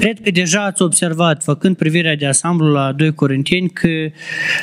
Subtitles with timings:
[0.00, 3.88] Cred că deja ați observat, făcând privirea de asamblu la 2 Corinteni, că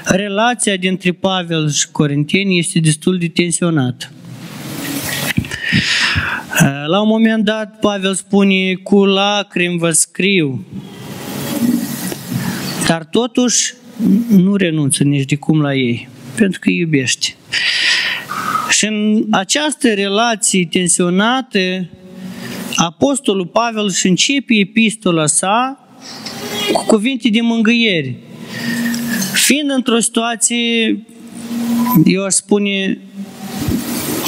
[0.05, 4.11] relația dintre Pavel și Corinteni este destul de tensionată.
[6.87, 10.65] La un moment dat, Pavel spune, cu lacrimi vă scriu,
[12.87, 13.73] dar totuși
[14.29, 17.35] nu renunță nici de cum la ei, pentru că îi iubește.
[18.69, 21.89] Și în această relație tensionată,
[22.79, 25.79] Apostolul Pavel își începe epistola sa
[26.73, 28.15] cu cuvinte de mângâiere.
[29.33, 30.99] Fiind într-o situație,
[32.05, 32.97] eu aș spune,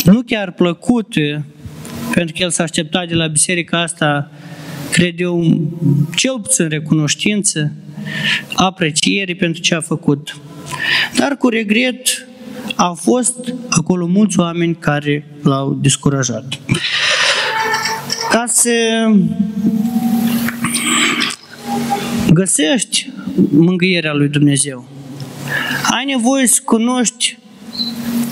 [0.04, 1.46] nu chiar plăcută,
[2.14, 4.32] pentru că el s-a așteptat de la biserica asta,
[4.92, 5.62] cred eu,
[6.16, 7.72] cel puțin recunoștință,
[8.54, 10.38] apreciere pentru ce a făcut.
[11.18, 12.28] Dar cu regret
[12.76, 16.60] au fost acolo mulți oameni care l-au descurajat.
[18.30, 18.72] Ca să
[22.34, 23.10] găsești
[23.52, 24.88] mângâierea lui Dumnezeu,
[25.92, 27.38] ai nevoie să cunoști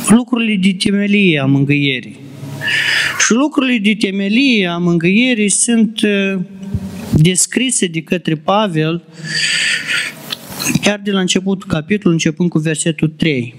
[0.08, 2.20] lucrurile de temelie a mângâierii.
[3.20, 6.40] Și lucrurile de temelie a mângâierii sunt uh,
[7.14, 9.04] descrise de către Pavel
[10.82, 13.56] chiar de la începutul capitolului, începând cu versetul 3.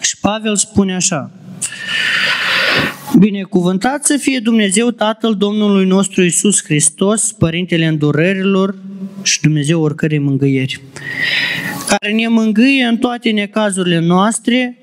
[0.00, 1.30] Și Pavel spune așa,
[3.16, 8.74] Binecuvântat să fie Dumnezeu Tatăl Domnului nostru Isus Hristos, Părintele îndurărilor
[9.22, 10.80] și Dumnezeu oricărei mângâieri,
[11.88, 14.78] care ne mângâie în toate necazurile noastre,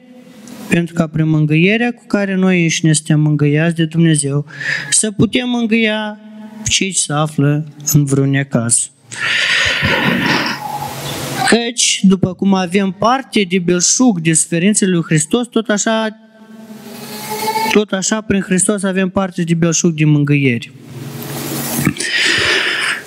[0.69, 4.45] pentru ca prin mângâierea cu care noi înșine suntem mângâiați de Dumnezeu,
[4.89, 6.19] să putem mângâia
[6.67, 8.89] cei ce se află în vreun necaz.
[11.47, 16.24] Căci, după cum avem parte de belșug de suferințele lui Hristos, tot așa
[17.75, 20.71] tot așa, prin Hristos avem parte de belșug de mângâieri.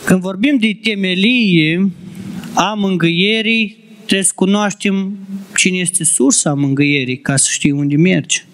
[0.05, 1.91] Când vorbim de temelie
[2.55, 5.19] a mângâierii, trebuie să cunoaștem
[5.57, 8.45] cine este sursa mângâierii, ca să știi unde mergi.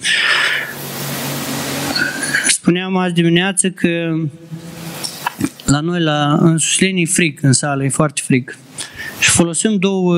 [2.49, 4.17] Spuneam azi dimineață că
[5.65, 8.59] la noi, la, în Susleni, e frig în sală, e foarte frig.
[9.21, 10.17] Și folosim două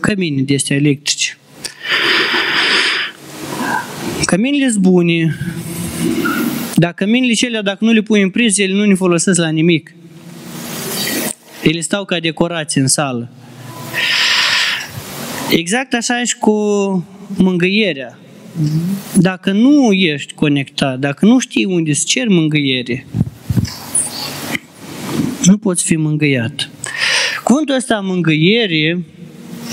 [0.00, 1.38] cămini de astea electrice.
[4.34, 5.36] Căminile sunt bune,
[6.74, 9.94] dar căminile cele, dacă nu le pui în priz, ele nu ne folosesc la nimic.
[11.62, 13.30] Ele stau ca decorație în sală.
[15.50, 16.52] Exact așa e și cu
[17.36, 18.18] mângâierea.
[19.16, 23.06] Dacă nu ești conectat, dacă nu știi unde să ceri mângâiere,
[25.44, 26.70] nu poți fi mângâiat.
[27.44, 29.04] Cuvântul ăsta mângâiere,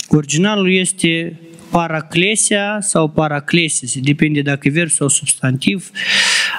[0.07, 1.39] originalul este
[1.71, 5.91] paraclesia sau paraclesis, depinde dacă e verb sau substantiv,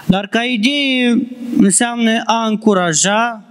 [0.07, 1.27] dar ca idee
[1.59, 3.45] înseamnă a încuraja,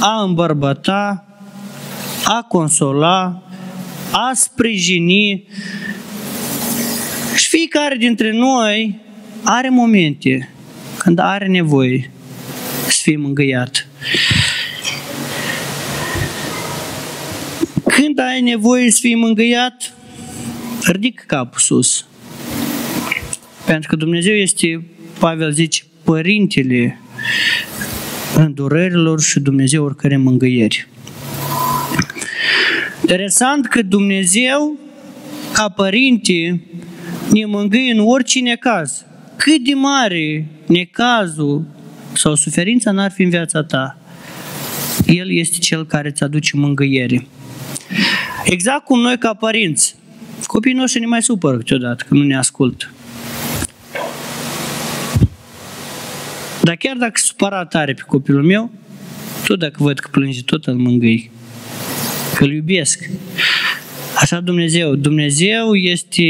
[0.00, 1.24] a îmbărbăta,
[2.24, 3.42] a consola,
[4.12, 5.44] a sprijini
[7.36, 9.00] și fiecare dintre noi
[9.42, 10.48] are momente
[10.98, 12.10] când are nevoie
[12.88, 13.86] să fie mângâiat.
[17.84, 19.94] Când ai nevoie să fii mângâiat,
[20.90, 22.06] ridic capul sus.
[23.66, 24.84] Pentru că Dumnezeu este,
[25.18, 27.00] Pavel zice, părintele
[28.36, 30.88] îndurărilor și Dumnezeu oricare mângâieri.
[33.00, 34.78] Interesant că Dumnezeu,
[35.52, 36.60] ca părinte,
[37.30, 39.04] ne mângâie în orice necaz.
[39.36, 41.64] Cât de mare necazul
[42.12, 43.98] sau suferința n-ar fi în viața ta,
[45.06, 47.26] El este Cel care îți aduce mângâiere.
[48.44, 49.94] Exact cum noi ca părinți,
[50.46, 52.90] copiii noștri ne mai supără câteodată că nu ne ascultă.
[56.62, 58.70] Dar chiar dacă supăra tare pe copilul meu,
[59.46, 61.30] tot dacă văd că plânge, tot îl mângâi.
[62.34, 63.10] Că îl iubesc.
[64.16, 64.94] Așa Dumnezeu.
[64.94, 66.22] Dumnezeu este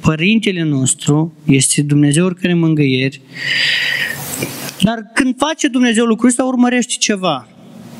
[0.00, 3.20] Părintele nostru, este Dumnezeu oricare mângâieri,
[4.80, 7.48] dar când face Dumnezeu lucrul ăsta, urmărește ceva.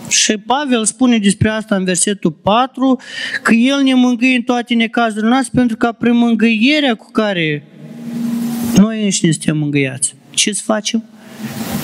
[0.08, 3.00] Și Pavel spune despre asta în versetul 4,
[3.42, 7.64] că El ne mângâie în toate necazurile noastre pentru că prin mângâierea cu care
[8.76, 10.14] noi înșine suntem mângâiați.
[10.30, 11.04] Ce să facem?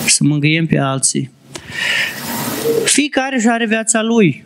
[0.05, 1.31] Să mângâiem pe alții.
[2.85, 4.43] Fiecare își are viața lui,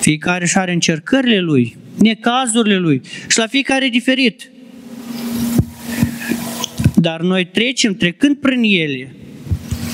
[0.00, 4.50] fiecare își are încercările lui, necazurile lui și la fiecare e diferit.
[6.94, 9.14] Dar noi trecem, trecând prin ele,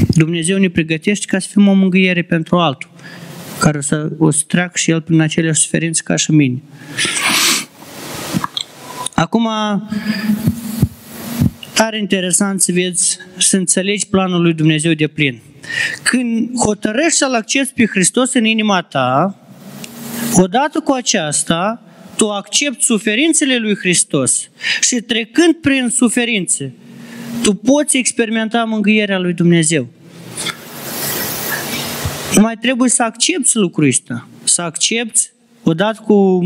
[0.09, 2.90] Dumnezeu ne pregătește ca să fim o mângâiere pentru altul
[3.61, 6.63] care o să, o să treacă și el prin aceleași suferințe ca și mine.
[9.15, 9.49] Acum,
[11.75, 15.41] tare interesant să vezi, să înțelegi planul lui Dumnezeu de plin.
[16.03, 19.39] Când hotărăști să-L accepti pe Hristos în inima ta,
[20.35, 21.83] odată cu aceasta,
[22.17, 26.73] tu accepti suferințele lui Hristos și trecând prin suferințe,
[27.43, 29.89] tu poți experimenta mângâierea lui Dumnezeu.
[32.37, 35.31] Mai trebuie să accepti lucrul ăsta, să accepti
[35.63, 36.41] odată cu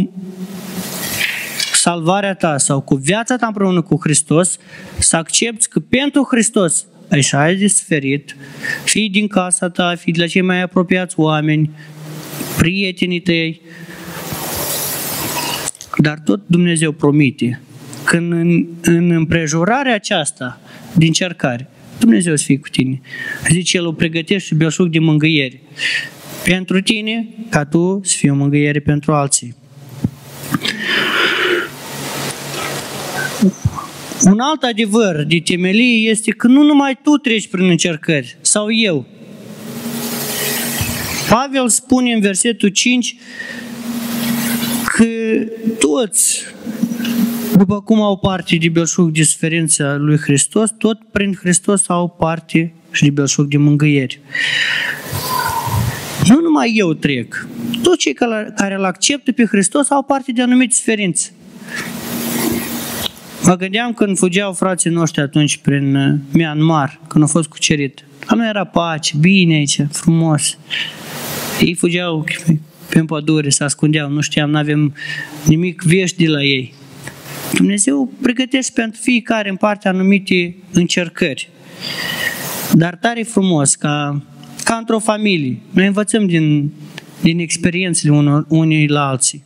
[1.74, 4.58] salvarea ta sau cu viața ta împreună cu Hristos,
[4.98, 8.36] să accepti că pentru Hristos așa ai de suferit,
[8.84, 11.70] fii din casa ta, fii de la cei mai apropiați oameni,
[12.56, 13.60] prietenii tăi,
[15.98, 17.60] dar tot Dumnezeu promite
[18.04, 20.60] când în, în împrejurarea aceasta
[20.92, 23.00] din cercare, Dumnezeu să fie cu tine.
[23.50, 25.60] Zice, El o pregătește belșug de mângâiere
[26.44, 29.54] pentru tine, ca tu să fii o mângâiere pentru alții.
[34.24, 39.06] Un alt adevăr de temelie este că nu numai tu treci prin încercări, sau eu.
[41.28, 43.16] Pavel spune în versetul 5
[44.84, 45.04] că
[45.78, 46.40] toți,
[47.56, 52.74] după cum au parte de belșug de suferința lui Hristos, tot prin Hristos au parte
[52.90, 54.20] și de belșug de mângâieri.
[56.28, 57.46] Nu numai eu trec.
[57.82, 61.32] Toți cei care îl acceptă pe Hristos au parte de anumite suferințe.
[63.42, 68.04] Mă gândeam când fugeau frații noștri atunci prin uh, Myanmar, când au fost cucerit.
[68.28, 70.58] La noi era pace, bine aici, frumos.
[71.60, 72.24] Ei fugeau
[72.88, 74.94] pe pădure, se ascundeau, nu știam, nu avem
[75.44, 76.74] nimic vești de la ei.
[77.54, 81.48] Dumnezeu pregătește pentru fiecare în parte anumite încercări.
[82.72, 84.22] Dar tare frumos, ca,
[84.64, 85.58] ca într-o familie.
[85.70, 86.72] Noi învățăm din,
[87.20, 89.44] din experiențele unor, unii la alții.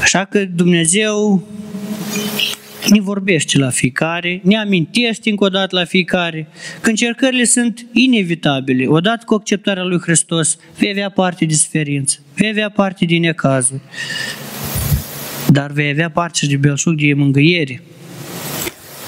[0.00, 1.46] Așa că Dumnezeu
[2.88, 6.48] ne vorbește la fiecare, ne amintește încă o dată la fiecare
[6.80, 8.86] că încercările sunt inevitabile.
[8.86, 13.80] Odată cu acceptarea lui Hristos, vei avea parte de suferință, vei avea parte de necazuri,
[15.52, 17.82] dar vei avea parte și de belșug de mângâiere.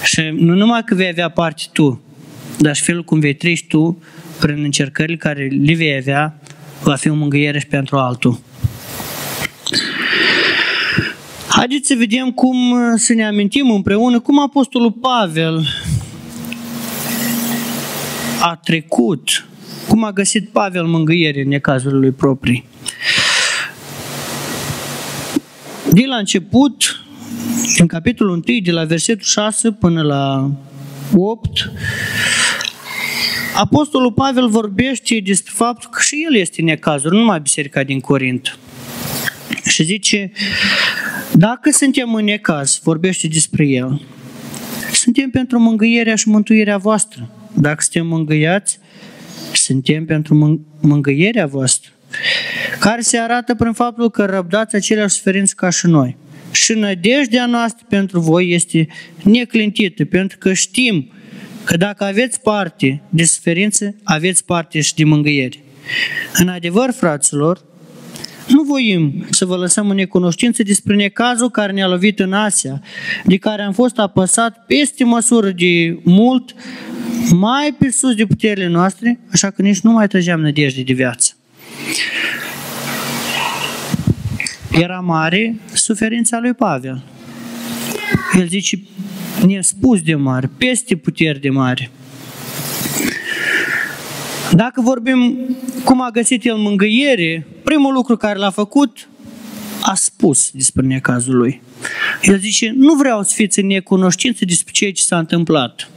[0.03, 2.01] Și nu numai că vei avea parte tu,
[2.57, 4.01] dar și felul cum vei treci tu
[4.39, 6.39] prin încercările care le vei avea,
[6.83, 8.39] va fi o mângâiere și pentru altul.
[11.47, 15.67] Haideți să vedem cum, să ne amintim împreună cum Apostolul Pavel
[18.41, 19.47] a trecut,
[19.87, 22.65] cum a găsit Pavel mângâiere în necazurile lui proprii.
[25.95, 27.03] De la început,
[27.77, 30.51] în capitolul 1, de la versetul 6 până la
[31.13, 31.71] 8,
[33.55, 38.57] Apostolul Pavel vorbește despre faptul că și el este necazul, nu numai biserica din Corint.
[39.65, 40.31] Și zice,
[41.31, 44.01] dacă suntem în necaz, vorbește despre el,
[44.93, 47.29] suntem pentru mângâierea și mântuirea voastră.
[47.53, 48.79] Dacă suntem mângâiați,
[49.53, 51.91] suntem pentru mângâierea voastră,
[52.85, 56.17] care se arată prin faptul că răbdați aceleași suferințe ca și noi.
[56.51, 58.87] Și nădejdea noastră pentru voi este
[59.23, 61.11] neclintită, pentru că știm
[61.63, 65.57] că dacă aveți parte de suferință, aveți parte și de mângâiere.
[66.33, 67.61] În adevăr, fraților,
[68.47, 72.81] nu voim să vă lăsăm în necunoștință despre necazul care ne-a lovit în Asia,
[73.23, 76.55] de care am fost apăsat peste măsură de mult,
[77.31, 81.33] mai pe sus de puterile noastre, așa că nici nu mai trăgeam nădejde de viață.
[84.81, 87.03] Era mare suferința lui Pavel.
[88.37, 88.79] El zice,
[89.45, 91.89] nespus de mare, peste puteri de mare.
[94.51, 95.37] Dacă vorbim
[95.83, 99.07] cum a găsit el mângâiere, primul lucru care l-a făcut,
[99.81, 101.61] a spus despre necazul lui.
[102.21, 105.89] El zice, nu vreau să fiți în necunoștință despre ceea ce s-a întâmplat.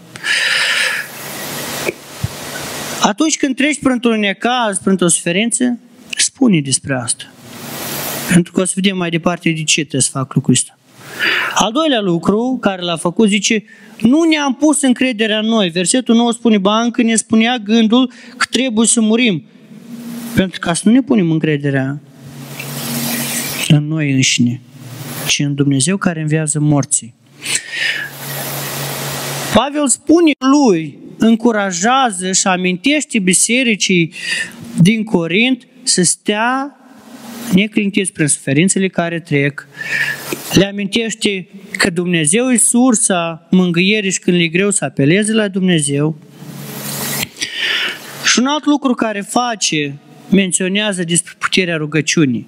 [3.02, 5.78] Atunci când treci printr-un necaz, printr-o suferință,
[6.16, 7.24] spune despre asta.
[8.32, 10.78] Pentru că o să vedem mai departe de ce trebuie să fac lucrul ăsta.
[11.54, 13.64] Al doilea lucru care l-a făcut, zice,
[14.00, 15.68] nu ne-am pus încrederea în noi.
[15.68, 19.44] Versetul 9 spune, ba încă ne spunea gândul că trebuie să murim.
[20.34, 22.00] Pentru ca să nu ne punem încrederea
[23.68, 24.60] în noi înșine,
[25.28, 27.14] ci în Dumnezeu care înviază morții.
[29.54, 34.12] Pavel spune lui, încurajează și amintește bisericii
[34.80, 36.77] din Corint să stea
[37.54, 39.66] neclintiți prin suferințele care trec,
[40.52, 41.46] le amintește
[41.78, 46.18] că Dumnezeu e sursa mângâierii și când le e greu să apeleze la Dumnezeu.
[48.24, 49.98] Și un alt lucru care face,
[50.30, 52.46] menționează despre puterea rugăciunii.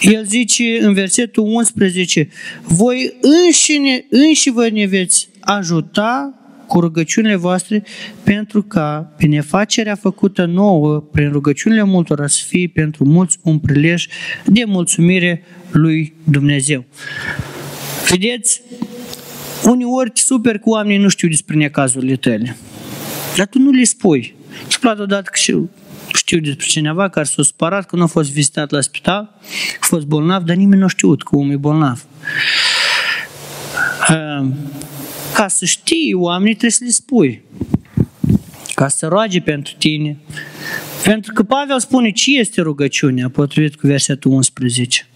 [0.00, 2.28] El zice în versetul 11,
[2.62, 7.84] voi înșine, înși vă ne veți ajuta cu rugăciunile voastre
[8.22, 14.06] pentru ca binefacerea făcută nouă prin rugăciunile multora să fie pentru mulți un prilej
[14.44, 16.84] de mulțumire lui Dumnezeu.
[18.10, 18.62] Vedeți,
[19.64, 22.56] uneori te super cu oamenii nu știu despre necazurile tale.
[23.36, 24.34] Dar tu nu le spui.
[24.68, 25.56] Și plată odată că și
[26.12, 29.34] știu despre cineva care s-a sparat că nu a fost vizitat la spital,
[29.80, 32.04] a fost bolnav, dar nimeni nu a știut că omul e bolnav.
[35.38, 37.42] Ehm, ca să știi, oamenii trebuie să le spui.
[38.74, 40.16] Ca să roage pentru tine.
[41.04, 45.06] Pentru că Pavel spune ce este rugăciunea, potrivit cu versetul 11.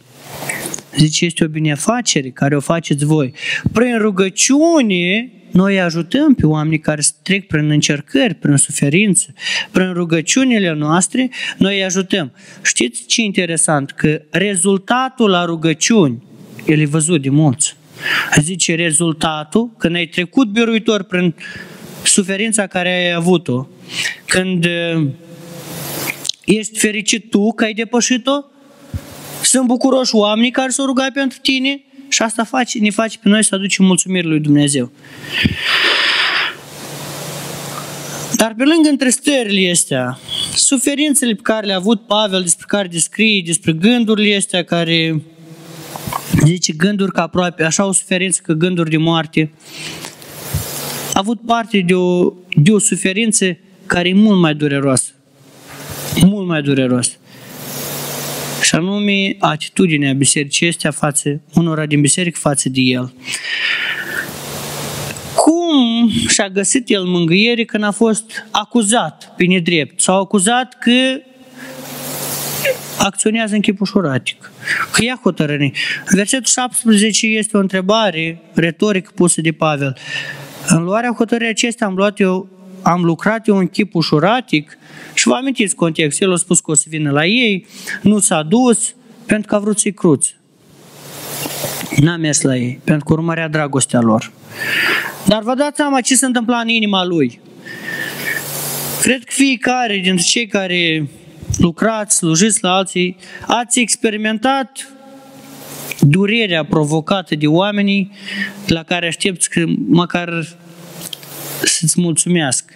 [0.96, 3.32] Zice, este o binefacere care o faceți voi.
[3.72, 9.34] Prin rugăciune, noi ajutăm pe oamenii care trec prin încercări, prin suferință,
[9.70, 12.32] prin rugăciunile noastre, noi îi ajutăm.
[12.62, 13.90] Știți ce interesant?
[13.90, 16.22] Că rezultatul la rugăciuni,
[16.66, 17.76] el e văzut de mulți.
[18.40, 21.34] Zice rezultatul, când ai trecut biruitor prin
[22.04, 23.66] suferința care ai avut-o,
[24.26, 25.06] când uh,
[26.44, 28.44] ești fericit tu că ai depășit-o,
[29.42, 33.44] sunt bucuroși oamenii care s-au rugat pentru tine și asta face, ne face pe noi
[33.44, 34.92] să aducem mulțumiri lui Dumnezeu.
[38.34, 40.18] Dar pe lângă întrestările astea,
[40.54, 45.22] suferințele pe care le-a avut Pavel, despre care descrie, despre gândurile astea care
[46.44, 49.50] zice gânduri ca aproape, așa o suferință că gânduri de moarte,
[51.14, 55.10] a avut parte de o, de o suferință care e mult mai dureroasă.
[56.24, 57.16] Mult mai dureroasă
[58.62, 63.12] și anume atitudinea bisericii astea față, unora din biserică față de el.
[65.34, 70.00] Cum și-a găsit el mângâiere când a fost acuzat pe nedrept?
[70.00, 71.20] S-au acuzat că
[72.98, 74.50] acționează în chip ușuratic,
[74.92, 75.72] că ia hotărâri.
[76.10, 79.96] Versetul 17 este o întrebare retorică pusă de Pavel.
[80.68, 82.48] În luarea hotărârii acestea am luat eu
[82.82, 84.78] am lucrat eu în chip ușuratic
[85.14, 86.26] și vă amintiți contextul.
[86.26, 87.66] El a spus că o să vină la ei,
[88.02, 88.94] nu s-a dus
[89.26, 90.36] pentru că a vrut să-i cruți.
[91.96, 94.32] N-a mers la ei, pentru că urmărea dragostea lor.
[95.26, 97.40] Dar vă dați seama ce se întâmpla în inima lui.
[99.02, 101.08] Cred că fiecare dintre cei care
[101.62, 103.16] lucrați, slujiți la alții,
[103.46, 104.88] ați experimentat
[106.00, 108.10] durerea provocată de oamenii
[108.66, 110.46] la care aștepți că măcar
[111.64, 112.74] să-ți mulțumească.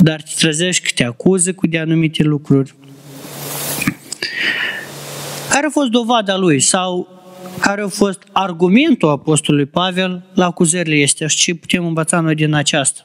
[0.00, 2.74] Dar te trezești că te acuză cu de anumite lucruri.
[5.50, 7.08] Care a fost dovada lui sau
[7.60, 12.54] care a fost argumentul apostolului Pavel la acuzările astea și ce putem învăța noi din
[12.54, 13.04] aceasta?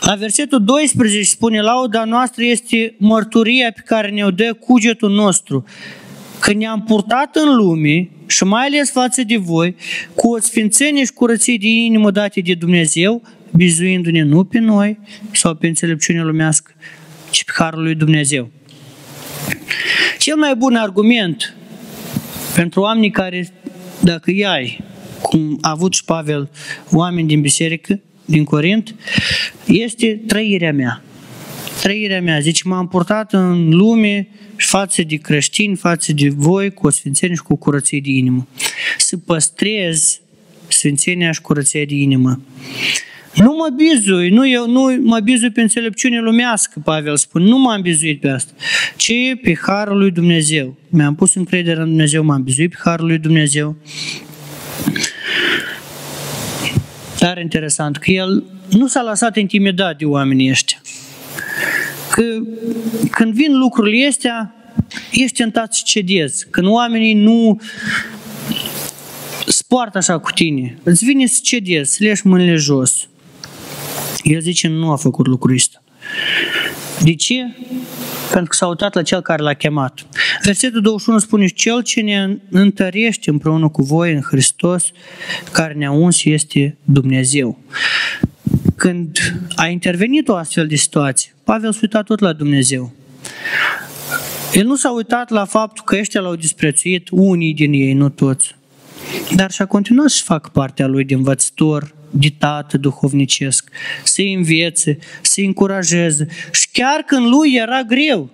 [0.00, 5.64] La versetul 12 spune, lauda noastră este mărturia pe care ne-o dă cugetul nostru,
[6.40, 9.76] că ne-am purtat în lume și mai ales față de voi,
[10.14, 13.22] cu o sfințenie și curăție de inimă date de Dumnezeu,
[13.56, 14.98] bizuindu-ne nu pe noi
[15.32, 16.72] sau pe înțelepciune lumească,
[17.30, 18.50] ci pe Harul lui Dumnezeu.
[20.18, 21.56] Cel mai bun argument
[22.54, 23.48] pentru oamenii care,
[24.00, 24.84] dacă îi ai,
[25.22, 26.50] cum a avut și Pavel,
[26.92, 28.94] oameni din biserică, din Corint,
[29.66, 31.02] este trăirea mea.
[31.82, 36.90] Trăirea mea, zice, m-am purtat în lume față de creștini, față de voi, cu o
[36.90, 38.46] sfințenie și cu o curăție de inimă.
[38.98, 40.20] Să păstrez
[40.68, 42.40] sfințenia și curăția de inimă.
[43.34, 47.80] Nu mă bizui, nu, eu, nu mă bizui pe înțelepciune lumească, Pavel spune, nu m-am
[47.80, 48.52] bizuit pe asta,
[48.96, 50.76] ci pe Harul lui Dumnezeu.
[50.88, 53.76] Mi-am pus încredere în Dumnezeu, m-am bizuit pe Harul lui Dumnezeu.
[57.18, 60.80] Dar interesant că el nu s-a lăsat intimidat de oamenii ăștia.
[62.10, 62.22] Că
[63.10, 64.54] când vin lucrurile astea,
[65.12, 66.46] ești tentat să cedezi.
[66.50, 67.60] Când oamenii nu
[69.46, 73.08] spoartă așa cu tine, îți vine să cedezi, să leși mâinile jos.
[74.22, 75.82] El zice, nu a făcut lucrul ăsta.
[77.02, 77.56] De ce?
[78.32, 80.06] Pentru că s-a uitat la cel care l-a chemat.
[80.44, 84.90] Versetul 21 spune, cel ce ne întărește împreună cu voi în Hristos,
[85.52, 87.58] care ne-a uns, este Dumnezeu.
[88.76, 89.18] Când
[89.56, 92.92] a intervenit o astfel de situație, Pavel s-a uitat tot la Dumnezeu.
[94.52, 98.56] El nu s-a uitat la faptul că ăștia l-au disprețuit, unii din ei, nu toți.
[99.34, 103.70] Dar și-a continuat să facă partea lui de învățător, de tată duhovnicesc,
[104.04, 106.26] să-i învețe, să-i încurajeze.
[106.52, 108.30] Și chiar când lui era greu,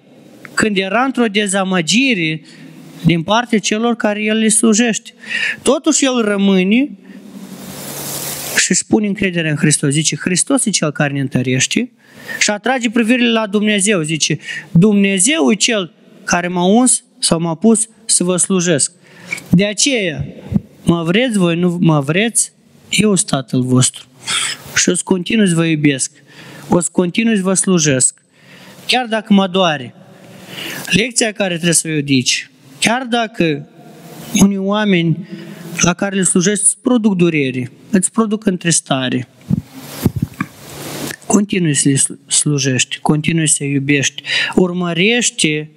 [0.54, 2.40] când era într-o dezamăgire
[3.04, 5.14] din partea celor care el le slujește,
[5.62, 6.90] totuși el rămâne
[8.56, 9.90] și își pune încredere în Hristos.
[9.90, 11.90] Zice, Hristos e cel care ne întărește
[12.40, 14.02] și atrage privirile la Dumnezeu.
[14.02, 14.38] Zice,
[14.70, 15.92] Dumnezeu e cel
[16.24, 18.92] care m-a uns sau m-a pus să vă slujesc.
[19.50, 20.26] De aceea,
[20.84, 22.52] mă vreți voi, nu mă vreți,
[22.90, 24.06] eu sunt Tatăl vostru.
[24.76, 26.10] și o să continui să vă iubesc.
[26.68, 28.14] O să continui să vă slujesc.
[28.86, 29.94] Chiar dacă mă doare.
[30.90, 32.50] Lecția care trebuie să o dici.
[32.80, 33.68] Chiar dacă
[34.40, 35.28] unii oameni
[35.80, 39.28] la care le slujești îți produc durere, îți produc întristare,
[41.26, 44.22] continui să le slujești, continui să iubești,
[44.54, 45.70] urmărește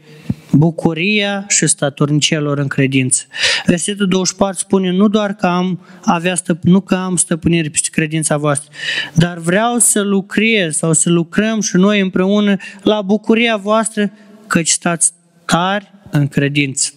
[0.57, 3.23] bucuria și statornicia lor în credință.
[3.65, 8.37] Versetul 24 spune, nu doar că am avea stăp- nu că am stăpânire peste credința
[8.37, 8.69] voastră,
[9.13, 14.11] dar vreau să lucrez sau să lucrăm și noi împreună la bucuria voastră,
[14.47, 15.11] căci stați
[15.45, 16.91] tari în credință.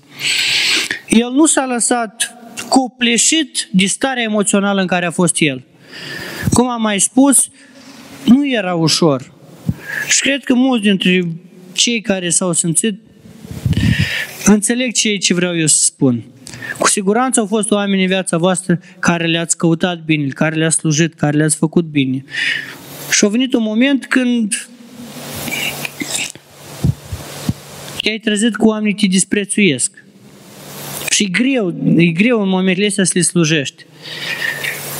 [1.08, 2.34] El nu s-a lăsat
[2.68, 5.64] copleșit de starea emoțională în care a fost el.
[6.52, 7.48] Cum am mai spus,
[8.24, 9.32] nu era ușor.
[10.08, 11.22] Și cred că mulți dintre
[11.72, 13.00] cei care s-au simțit
[14.44, 16.24] înțeleg ce, ce vreau eu să spun.
[16.78, 21.14] Cu siguranță au fost oameni în viața voastră care le-ați căutat bine, care le-ați slujit,
[21.14, 22.24] care le-ați făcut bine.
[23.10, 24.68] Și a venit un moment când
[28.00, 30.04] te-ai trezit cu oamenii te disprețuiesc.
[31.10, 33.84] Și e greu, e greu în momentele astea să le slujești.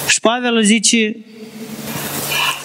[0.08, 1.16] Și Pavel zice,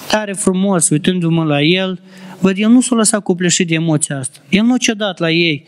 [0.09, 2.01] tare frumos, uitându-mă la el,
[2.39, 4.39] văd, el nu s-a lăsat cupleșit de emoția asta.
[4.49, 5.65] El nu a cedat la ei.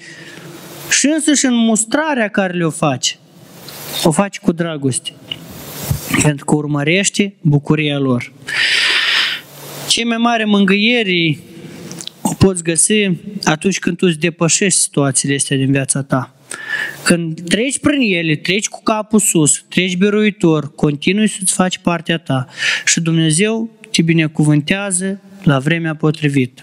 [0.89, 3.15] Și însăși în mustrarea care le-o face,
[4.03, 5.13] o face cu dragoste.
[6.21, 8.31] Pentru că urmărește bucuria lor.
[9.87, 11.39] Cei mai mari mângâieri
[12.21, 13.09] o poți găsi
[13.43, 16.35] atunci când tu îți depășești situațiile astea din viața ta.
[17.03, 22.47] Când treci prin ele, treci cu capul sus, treci biruitor, continui să-ți faci partea ta
[22.85, 26.61] și Dumnezeu te binecuvântează la vremea potrivită.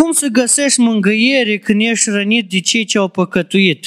[0.00, 3.86] Cum să găsești mângâiere când ești rănit de cei ce au păcătuit?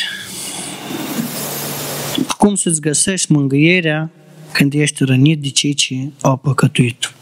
[2.38, 4.10] Cum să-ți găsești mângâierea
[4.52, 7.14] când ești rănit de cei ce au păcătuit?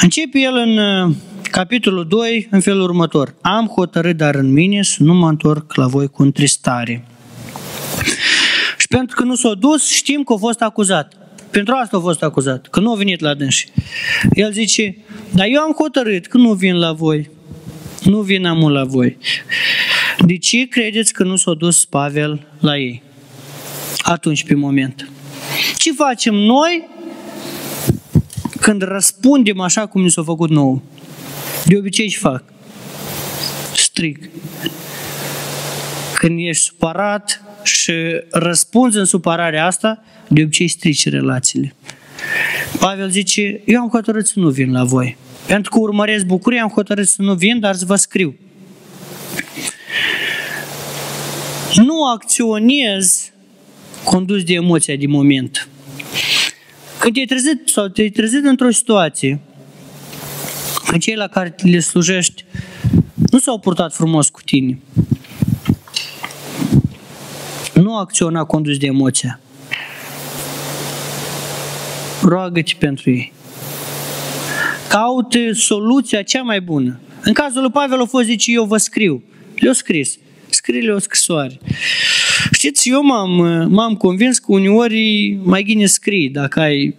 [0.00, 1.14] Începe el în uh,
[1.50, 3.34] capitolul 2 în felul următor.
[3.40, 7.04] Am hotărât dar în mine să nu mă întorc la voi cu întristare.
[8.78, 11.12] Și pentru că nu s-a dus, știm că a fost acuzat.
[11.50, 13.72] Pentru asta a fost acuzat, că nu a venit la dânsi.
[14.32, 14.96] El zice,
[15.30, 17.30] dar eu am hotărât că nu vin la voi.
[18.04, 19.16] Nu vin amul la voi.
[20.18, 23.02] De ce credeți că nu s-a dus Pavel la ei?
[23.98, 25.10] Atunci, pe moment.
[25.76, 26.88] Ce facem noi
[28.60, 30.82] când răspundem așa cum ni s-a făcut nou?
[31.64, 32.44] De obicei ce fac?
[33.74, 34.30] Strig.
[36.14, 37.92] Când ești supărat și
[38.30, 41.74] răspunzi în supărarea asta, de obicei strici relațiile.
[42.78, 45.16] Pavel zice, eu am hotărât să nu vin la voi.
[45.46, 48.36] Pentru că urmăresc bucuria, am hotărât să nu vin, dar să vă scriu.
[51.74, 53.32] Nu acționez
[54.04, 55.68] condus de emoția din moment.
[56.98, 59.40] Când te-ai trezit sau te-ai trezit într-o situație
[60.92, 62.44] când cei la care le slujești
[63.14, 64.78] nu s-au purtat frumos cu tine,
[67.74, 69.40] nu acționa condus de emoția.
[72.22, 73.32] Roagă-te pentru ei.
[74.92, 77.00] Caută soluția cea mai bună.
[77.22, 79.22] În cazul lui Pavel a fost zice, eu vă scriu.
[79.54, 80.18] Le-au scris.
[80.48, 81.58] Scrie-le o scrisoare.
[82.52, 83.30] Știți, eu m-am,
[83.70, 86.28] m-am convins că uneori mai bine scrii.
[86.28, 86.94] Dacă ai,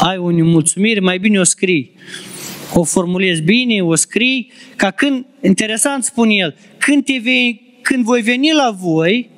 [0.00, 1.90] ai o mulțumire, mai bine o scrii.
[2.72, 8.20] O formulezi bine, o scrii, ca când, interesant spune el, când, te vei, când voi
[8.20, 9.30] veni la voi,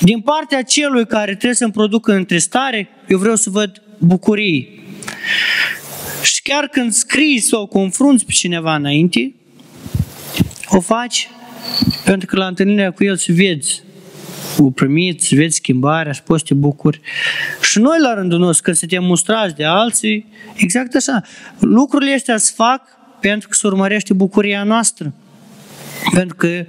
[0.00, 4.82] din partea celui care trebuie să-mi producă întristare, eu vreau să văd bucurii.
[6.24, 9.34] Și chiar când scrii sau confrunți pe cineva înainte,
[10.68, 11.28] o faci
[12.04, 13.82] pentru că la întâlnirea cu el să vezi
[14.58, 17.00] o primit, să vezi schimbarea și poți să te bucuri.
[17.62, 21.22] Și noi la rândul nostru, când suntem mustrați de alții, exact așa.
[21.58, 22.82] Lucrurile astea se fac
[23.20, 25.12] pentru că se urmărește bucuria noastră.
[26.12, 26.64] Pentru că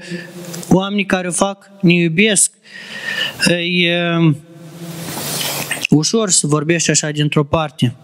[0.70, 2.52] oamenii care o fac ne iubesc.
[3.60, 4.18] E
[5.90, 7.96] ușor să vorbești așa dintr-o parte.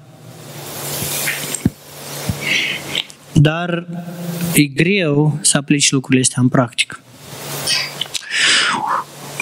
[3.42, 3.88] Dar
[4.54, 7.00] e greu să aplici lucrurile astea în practică.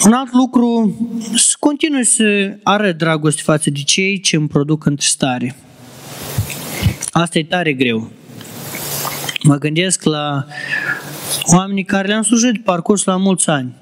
[0.04, 0.96] Un alt lucru,
[1.34, 5.56] să continui să arăt dragoste față de cei ce îmi produc întristare.
[7.10, 8.10] Asta e tare greu.
[9.42, 10.46] Mă gândesc la
[11.44, 13.72] oamenii care le-am slujit parcurs la mulți ani.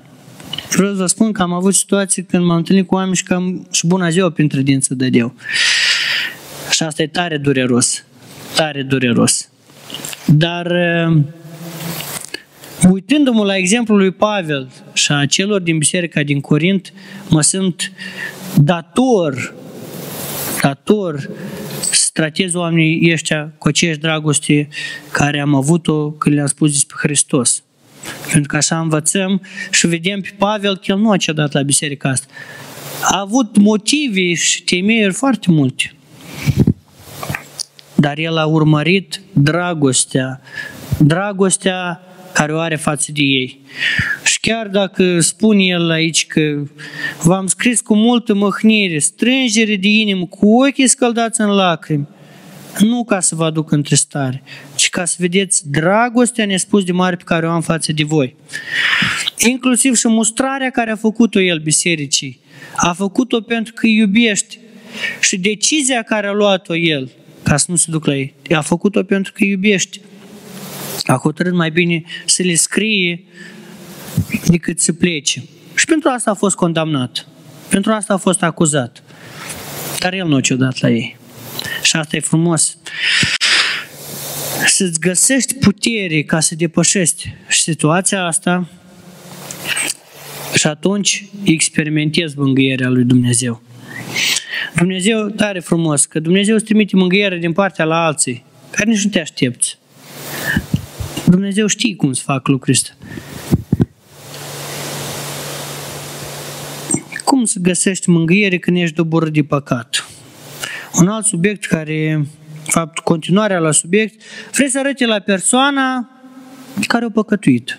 [0.70, 3.34] Vreau să vă spun că am avut situații când m-am întâlnit cu oameni și că
[3.34, 5.34] am și bună ziua printre din să dădeau.
[6.70, 8.04] Și asta e tare dureros.
[8.54, 9.48] Tare dureros.
[10.32, 11.16] Dar uh,
[12.90, 16.92] uitându-mă la exemplul lui Pavel și a celor din biserica din Corint,
[17.28, 17.92] mă simt
[18.56, 19.54] dator,
[20.62, 21.30] dator
[21.80, 24.68] să tratez oamenii ăștia cu aceeași dragoste
[25.12, 27.62] care am avut-o când le-am spus despre Hristos.
[28.32, 32.08] Pentru că așa învățăm și vedem pe Pavel că el nu a cedat la biserica
[32.08, 32.26] asta.
[33.02, 35.92] A avut motive și temeiuri foarte multe.
[38.00, 40.40] Dar el a urmărit dragostea,
[40.98, 42.00] dragostea
[42.32, 43.60] care o are față de ei.
[44.24, 46.62] Și chiar dacă spune el aici că
[47.22, 52.06] v-am scris cu multă măhnire, strângere de inimă, cu ochii scăldați în lacrimi,
[52.78, 54.42] nu ca să vă aduc între stare,
[54.74, 58.36] ci ca să vedeți dragostea nespus de mare pe care o am față de voi.
[59.38, 62.40] Inclusiv și mustrarea care a făcut-o el bisericii.
[62.76, 64.58] A făcut-o pentru că iubește.
[65.20, 67.10] Și decizia care a luat-o el,
[67.48, 70.00] ca să nu se duc la ei, a făcut-o pentru că iubește.
[71.06, 73.24] A hotărât mai bine să le scrie
[74.46, 75.44] decât să plece.
[75.74, 77.28] Și pentru asta a fost condamnat.
[77.68, 79.02] Pentru asta a fost acuzat.
[79.98, 81.16] Dar el nu a dat la ei.
[81.82, 82.78] Și asta e frumos.
[84.66, 88.68] Să-ți găsești putere ca să depășești situația asta
[90.54, 93.62] și atunci experimentezi mângâierea lui Dumnezeu.
[94.74, 99.10] Dumnezeu tare frumos, că Dumnezeu îți trimite mângâiere din partea la alții, care nici nu
[99.10, 99.78] te aștepți.
[101.26, 102.92] Dumnezeu știe cum să fac lucrul ăsta.
[107.24, 110.08] Cum să găsești mângâiere când ești doborât de păcat?
[111.00, 112.26] Un alt subiect care,
[112.62, 116.10] fapt, continuarea la subiect, vrei să arăte la persoana
[116.86, 117.78] care a păcătuit.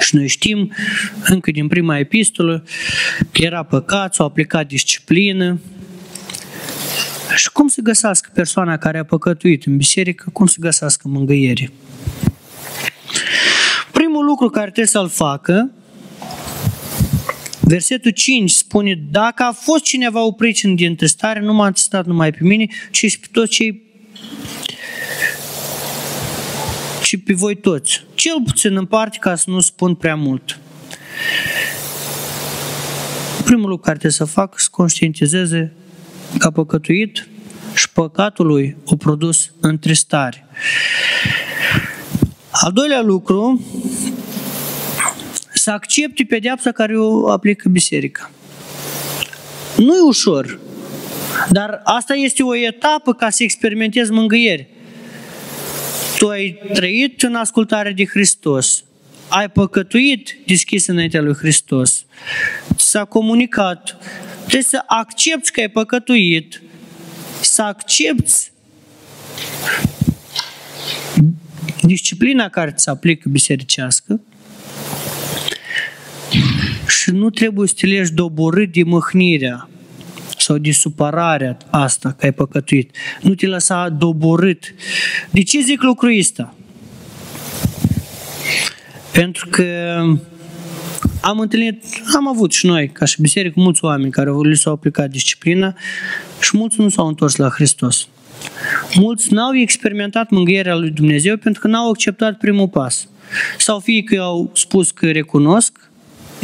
[0.00, 0.72] Și noi știm,
[1.24, 2.64] încă din prima epistolă,
[3.32, 5.60] că era păcat, s-a aplicat disciplină.
[7.36, 11.72] Și cum să găsească persoana care a păcătuit în biserică, cum să găsească mângâiere?
[13.92, 15.70] Primul lucru care trebuie să-l facă,
[17.60, 22.30] versetul 5 spune, dacă a fost cineva oprit în dintre stare, nu m-a testat numai
[22.30, 23.82] pe mine, ci și pe toți cei
[27.02, 28.04] și pe voi toți.
[28.14, 30.58] Cel puțin în parte ca să nu spun prea mult.
[33.44, 35.72] Primul lucru care trebuie să fac, să conștientizeze
[36.38, 37.28] că a păcătuit
[37.74, 40.46] și păcatul lui o produs întristare.
[42.50, 43.66] Al doilea lucru,
[45.54, 48.30] să accepte pedeapsa care o aplică biserica.
[49.76, 50.58] Nu e ușor,
[51.50, 54.68] dar asta este o etapă ca să experimentezi mângâieri.
[56.18, 58.84] Tu ai trăit în ascultare de Hristos,
[59.28, 62.04] ai păcătuit deschis înaintea lui Hristos,
[62.76, 63.96] s-a comunicat,
[64.38, 66.62] trebuie să accepti că ai păcătuit,
[67.40, 68.50] să accepti
[71.82, 74.20] disciplina care ți aplică bisericească.
[76.88, 79.68] Și nu trebuie să te leși doborât de mâhnirea
[80.48, 82.96] sau de supărarea asta că ai păcătuit.
[83.20, 84.74] Nu te lăsa doborât.
[85.30, 86.54] De ce zic lucrul ăsta?
[89.12, 89.64] Pentru că
[91.20, 91.84] am întâlnit,
[92.14, 95.74] am avut și noi, ca și biserică, mulți oameni care li s-au aplicat disciplina
[96.40, 98.08] și mulți nu s-au întors la Hristos.
[98.94, 103.08] Mulți n-au experimentat mângâierea lui Dumnezeu pentru că n-au acceptat primul pas.
[103.58, 105.87] Sau fie că au spus că recunosc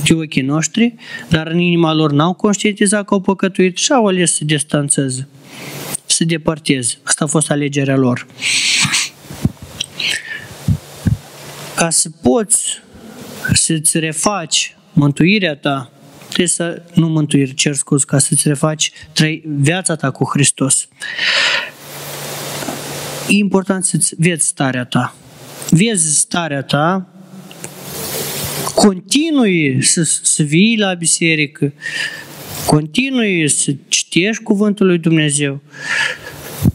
[0.04, 0.94] de ochii noștri,
[1.28, 5.28] dar în inima lor n-au conștientizat că au păcătuit și au ales să distanțeze,
[6.06, 6.94] să depărteze.
[7.02, 8.26] Asta a fost alegerea lor.
[11.76, 12.82] Ca să poți
[13.52, 15.90] să-ți refaci mântuirea ta,
[16.26, 20.88] trebuie să, nu mântuire, cer scuz, ca să-ți refaci trăi, viața ta cu Hristos.
[23.28, 25.14] E important să-ți vezi starea ta.
[25.70, 27.13] Vezi starea ta
[28.74, 31.72] continui să, să vii la biserică,
[32.66, 35.60] continui să citești cuvântul lui Dumnezeu,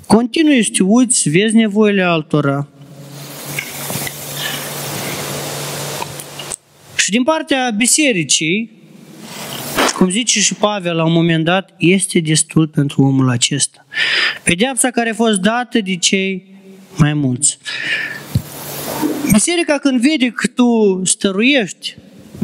[0.08, 2.68] continui să te uiți, să vezi nevoile altora.
[6.98, 8.72] Și din partea bisericii,
[9.96, 13.86] cum zice și Pavel la un moment dat, este destul pentru omul acesta.
[14.44, 16.46] Pedeapsa care a fost dată de cei
[16.98, 17.58] mai mulți.
[19.32, 21.96] Biserica când vede că tu stăruiești,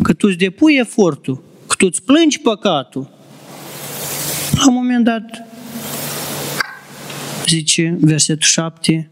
[0.03, 3.09] că tu îți depui efortul, că tu îți plângi păcatul,
[4.57, 5.47] la un moment dat,
[7.47, 9.09] zice versetul 7,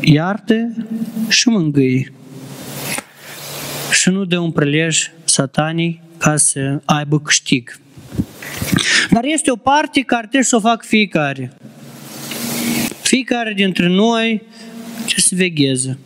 [0.00, 0.72] iartă
[1.28, 2.12] și mângâi
[3.92, 7.78] și nu dă un prelej satanii ca să aibă câștig.
[9.10, 11.52] Dar este o parte care trebuie să o fac fiecare.
[13.02, 14.42] Fiecare dintre noi
[15.06, 15.98] ce să vegheze.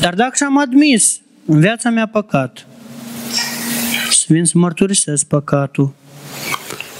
[0.00, 2.66] Dar dacă și-am admis în viața mea păcat,
[4.10, 5.94] să vin să mărturisesc păcatul,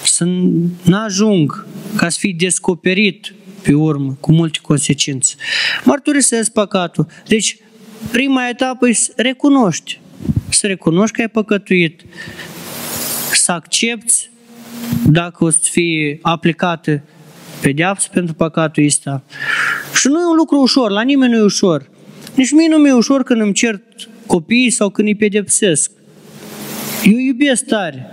[0.04, 5.34] să nu ajung ca să fii descoperit pe urmă, cu multe consecințe.
[5.84, 7.06] Mărturisesc păcatul.
[7.26, 7.56] Deci,
[8.10, 10.00] prima etapă e să recunoști.
[10.48, 12.04] Să recunoști că ai păcătuit.
[13.32, 14.30] Să accepti
[15.06, 17.02] dacă o să fie aplicată
[17.60, 19.22] pedeapsă pentru păcatul ăsta.
[19.94, 21.90] Și nu e un lucru ușor, la nimeni nu e ușor.
[22.34, 23.82] Nici mie nu mi-e ușor când îmi cert
[24.26, 25.90] copiii sau când îi pedepsesc.
[27.04, 28.06] Eu iubesc tare,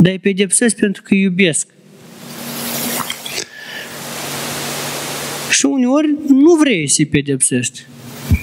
[0.00, 1.66] dar îi pedepsesc pentru că îi iubesc.
[5.50, 7.84] Și uneori nu vrei să-i pedepsești.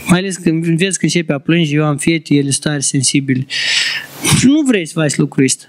[0.07, 3.45] Mai ales când vezi că începe a plânge, eu am fete, ele sunt tare sensibile.
[4.37, 5.65] Și nu vrei să faci lucrul ăsta.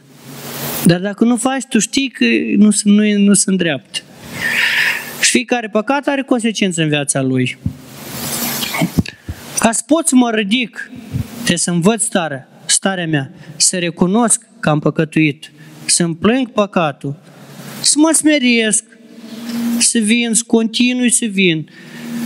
[0.85, 2.25] Dar dacă nu faci, tu știi că
[2.57, 3.99] nu, nu, nu sunt dreaptă.
[5.37, 7.59] Și fiecare păcat are consecințe în viața lui.
[9.59, 10.91] Ca să pot să mă ridic,
[11.35, 15.53] trebuie să învăț starea, starea mea, să recunosc că am păcătuit,
[15.85, 17.17] să-mi plâng păcatul,
[17.81, 18.85] să mă smeresc,
[19.79, 21.69] să vin, să continui să vin.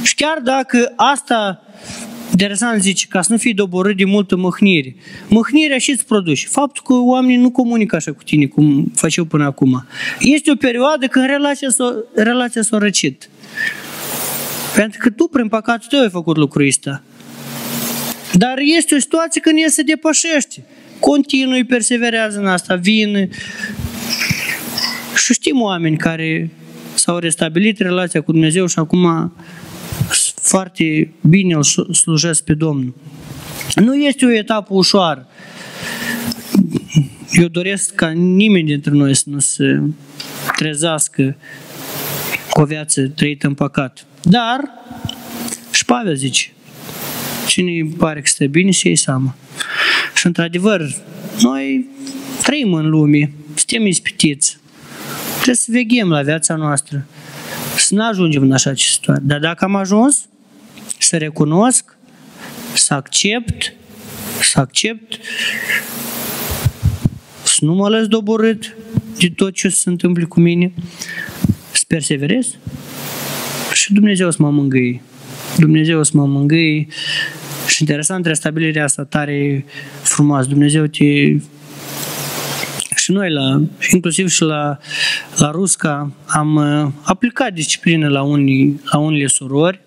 [0.03, 1.63] Și chiar dacă asta
[2.31, 4.95] Interesant zice, ca să nu fii doborât de multă mâhnire.
[5.29, 6.47] Mâhnirea și îți produce.
[6.47, 9.87] Faptul că oamenii nu comunică așa cu tine, cum făceau până acum.
[10.21, 13.29] Este o perioadă când relația s-a, relația s-a răcit.
[14.75, 17.03] Pentru că tu, prin păcatul tău, ai făcut lucrul ăsta.
[18.33, 20.65] Dar este o situație când el se depășește.
[20.99, 23.29] Continui, perseverează în asta, vine.
[25.17, 26.51] Și știm oameni care
[26.95, 29.33] s-au restabilit relația cu Dumnezeu și acum
[30.51, 32.95] foarte bine îl slujesc pe Domnul.
[33.75, 35.27] Nu este o etapă ușoară.
[37.33, 39.81] Eu doresc ca nimeni dintre noi să nu se
[40.57, 41.37] trezească
[42.51, 44.07] cu o viață trăită în păcat.
[44.23, 44.61] Dar,
[45.71, 46.53] și Pavel zice,
[47.47, 49.35] cine îi pare că stă bine și ei seama.
[50.15, 50.95] Și într-adevăr,
[51.41, 51.87] noi
[52.43, 54.59] trăim în lume, suntem ispitiți.
[55.35, 57.07] Trebuie să veghem la viața noastră,
[57.77, 59.25] să nu ajungem în așa situație.
[59.27, 60.29] Dar dacă am ajuns,
[61.03, 61.97] să recunosc,
[62.75, 63.73] să accept,
[64.43, 65.19] să accept,
[67.45, 68.77] să nu mă lăs doborât
[69.19, 70.73] de tot ce se întâmplă cu mine,
[71.73, 72.57] să perseverez.
[73.73, 75.03] Și Dumnezeu să mă mângâie.
[75.59, 76.87] Dumnezeu să mă mângâie.
[77.67, 79.65] Și interesant restabilirea asta tare
[80.03, 80.49] frumoasă.
[80.49, 81.37] Dumnezeu te
[82.97, 83.61] și noi, la,
[83.93, 84.79] inclusiv și la,
[85.37, 89.81] la Rusca, am uh, aplicat disciplină la, unii, la unele surori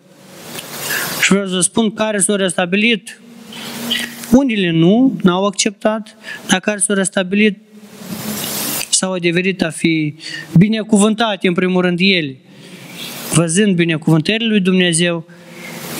[1.21, 3.21] și vreau să spun care s-au restabilit.
[4.31, 7.57] Unele nu, n-au acceptat, dar care s-au restabilit
[8.89, 10.15] s-au adeverit a fi
[10.57, 12.37] binecuvântate în primul rând ele.
[13.33, 15.25] Văzând binecuvântările lui Dumnezeu,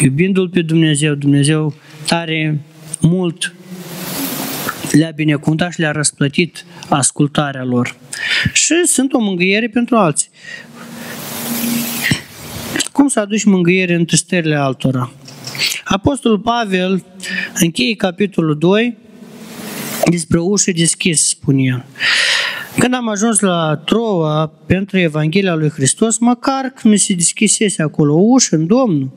[0.02, 1.74] iubindu-L pe Dumnezeu, Dumnezeu
[2.08, 2.60] tare
[3.00, 3.54] mult
[4.92, 7.96] le-a binecuvântat și le-a răsplătit ascultarea lor.
[8.54, 10.30] Și sunt o mângâiere pentru alții.
[12.94, 15.12] Cum să aduci mângâiere în tristările altora?
[15.84, 17.04] Apostolul Pavel
[17.60, 18.98] încheie capitolul 2
[20.06, 21.86] despre ușă deschis, spune el.
[22.78, 28.14] Când am ajuns la Trova pentru Evanghelia lui Hristos, măcar că mi se deschisese acolo
[28.14, 29.12] o ușă în Domnul,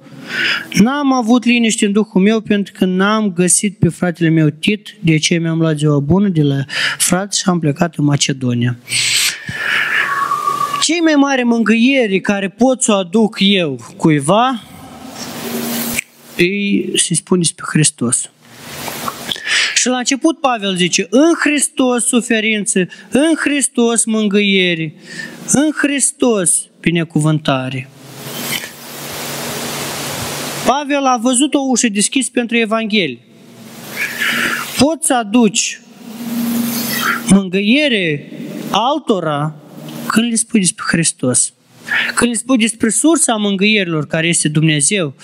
[0.73, 5.19] n-am avut liniște în Duhul meu pentru că n-am găsit pe fratele meu Tit, de
[5.19, 6.65] ce mi-am luat ziua bună de la
[6.99, 8.77] frați și am plecat în Macedonia.
[10.87, 14.63] Cei mai mari mângâieri care pot să o aduc eu cuiva,
[16.37, 18.31] îi se spune pe Hristos.
[19.75, 22.79] Și la început Pavel zice, în Hristos suferință,
[23.11, 24.95] în Hristos mângâiere,
[25.53, 27.89] în Hristos binecuvântare.
[30.67, 33.19] Pavel a văzut o ușă deschisă pentru Evanghelie.
[34.79, 35.81] Poți să aduci
[37.29, 38.33] mângâiere
[38.71, 39.55] altora
[40.17, 41.53] când le spui despre Hristos.
[42.15, 45.15] Când le spui despre sursa mângâierilor care este Dumnezeu.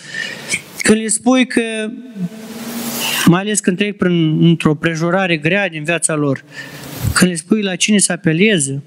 [0.82, 1.90] Când le spui că
[3.26, 6.44] mai ales când trec prin, într-o prejurare grea din viața lor,
[7.12, 8.82] când le spui la cine să apeleze,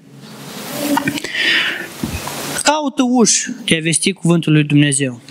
[2.64, 5.22] caută uși de a vesti cuvântul lui Dumnezeu.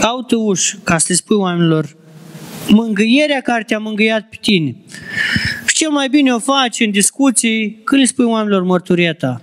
[0.00, 1.96] Caută uși ca să le spui oamenilor
[2.68, 4.76] mângâierea care te-a mângâiat pe tine.
[5.66, 9.42] Și cel mai bine o faci în discuții când le spui oamenilor mărturia ta.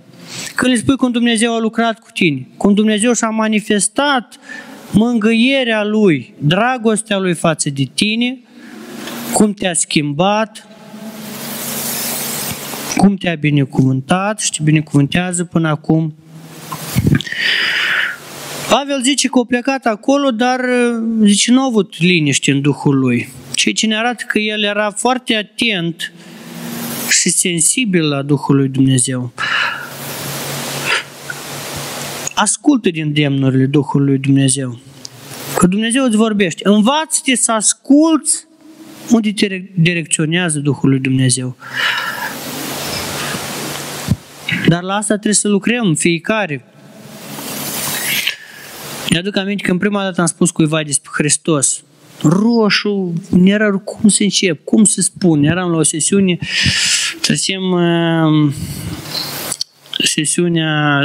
[0.58, 4.38] Când le spui cum Dumnezeu a lucrat cu tine, cum Dumnezeu și-a manifestat
[4.90, 8.38] mângâierea Lui, dragostea Lui față de tine
[9.32, 10.66] cum te-a schimbat,
[12.96, 16.14] cum te-a binecuvântat și te binecuvântează până acum.
[18.70, 20.60] Pavel zice că a plecat acolo, dar
[21.24, 23.28] zice nu a avut liniște în Duhul lui.
[23.54, 26.12] Ceea ce ne arată că el era foarte atent
[27.10, 29.32] și sensibil la Duhul lui Dumnezeu.
[32.38, 34.78] Ascultă din demnurile Duhului lui Dumnezeu.
[35.58, 36.68] Că Dumnezeu îți vorbește.
[36.68, 38.46] Învață-te să asculți
[39.10, 41.56] unde te direcționează Duhul lui Dumnezeu.
[44.68, 46.64] Dar la asta trebuie să lucrăm fiecare.
[49.10, 51.82] Mi-aduc aminte că în prima dată am spus cuiva despre Hristos.
[52.22, 55.44] Roșu, nu era cum să încep, cum să spun.
[55.44, 56.38] Eram la o sesiune,
[57.20, 58.52] trăsem uh,
[60.04, 61.00] sesiunea,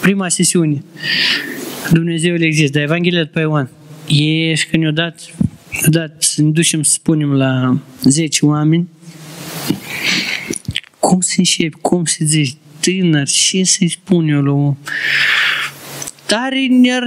[0.00, 0.82] prima sesiune.
[1.90, 3.70] Dumnezeu există, dar Evanghelia pe Ioan.
[4.06, 5.20] E și că ne-a dat,
[5.82, 8.88] ne dat să ne ducem să spunem la 10 oameni
[11.08, 14.76] cum să începi, cum să zici, tânăr, ce să-i spun eu lui
[16.26, 16.98] Tare ne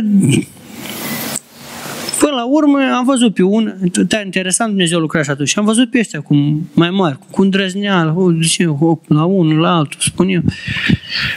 [2.31, 3.73] Până la urmă am văzut pe un,
[4.07, 7.41] tare interesant Dumnezeu lucra și atunci, și am văzut pe ăștia cum mai mari, cu
[7.41, 10.41] îndrăzneală, o, zice, hop, la unul, la altul, spun eu.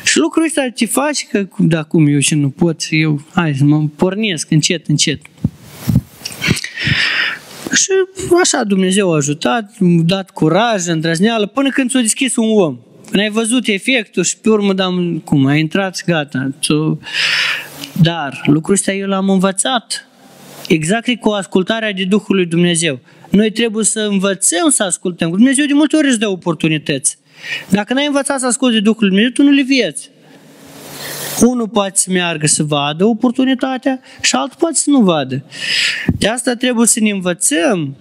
[0.05, 3.65] Și lucrul ăsta ce faci, că da, cum eu și nu pot, eu, hai să
[3.65, 5.21] mă pornesc încet, încet.
[7.73, 7.91] Și
[8.43, 12.79] așa Dumnezeu a ajutat, a dat curaj, îndrăzneală, până când s-a deschis un om.
[13.11, 16.51] Când ai văzut efectul și pe urmă, dam, cum, ai intrat, gata.
[18.03, 20.09] Dar lucrul ăsta eu l-am învățat
[20.69, 23.01] exact cu ascultarea de Duhul lui Dumnezeu.
[23.31, 25.31] Noi trebuie să învățăm să ascultăm.
[25.31, 27.19] Dumnezeu de multe ori îți dă oportunități.
[27.69, 30.11] Dacă n-ai învățat să asculti de Duhul lui Dumnezeu, tu nu le vieți.
[31.41, 35.45] Unul poate să meargă să vadă oportunitatea și altul poate să nu vadă.
[36.19, 37.97] De asta trebuie să ne învățăm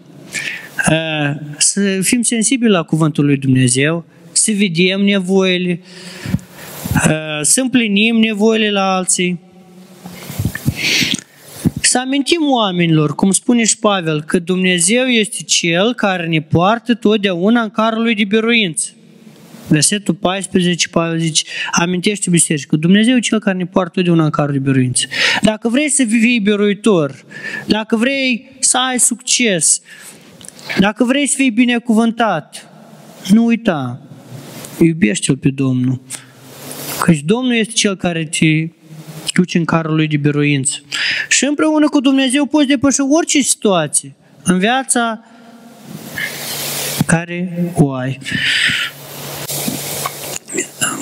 [0.90, 5.80] uh, să fim sensibili la Cuvântul lui Dumnezeu, să vedem nevoile,
[6.96, 9.40] uh, să împlinim nevoile la alții,
[11.94, 17.62] să amintim oamenilor, cum spune și Pavel, că Dumnezeu este Cel care ne poartă totdeauna
[17.62, 18.90] în carul lui de biruință.
[19.68, 24.30] Versetul 14, Pavel zice, amintește biserică, că Dumnezeu e Cel care ne poartă totdeauna în
[24.30, 25.06] carul de biruință.
[25.42, 27.26] Dacă vrei să fii biruitor,
[27.66, 29.82] dacă vrei să ai succes,
[30.80, 32.70] dacă vrei să fii binecuvântat,
[33.30, 34.02] nu uita,
[34.80, 36.02] iubește-L pe Domnul.
[37.02, 38.68] Căci Domnul este Cel care te
[39.34, 40.80] duce în carul lui de biruință.
[41.30, 45.20] Și împreună cu Dumnezeu poți depăși orice situație în viața
[47.06, 48.20] care o ai.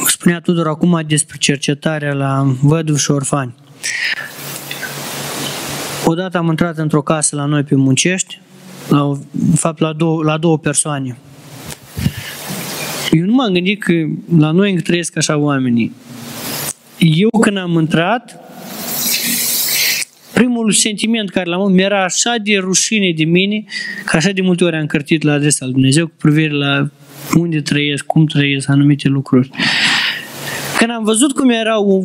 [0.07, 3.53] Spunea Tudor acum despre cercetarea la văduv și orfani.
[6.05, 8.39] Odată am intrat într-o casă la noi pe Muncești,
[8.89, 11.17] la, în fapt la două, la două persoane.
[13.11, 13.93] Eu nu m-am gândit că
[14.37, 15.91] la noi încă trăiesc așa oamenii.
[17.03, 18.39] Eu când am intrat,
[20.33, 23.63] primul sentiment care l-am avut mi-era așa de rușine de mine,
[24.05, 26.89] că așa de multe ori am cărtit la adresa lui Dumnezeu cu privire la
[27.37, 29.49] unde trăiesc, cum trăiesc, anumite lucruri.
[30.77, 32.03] Când am văzut cum era o,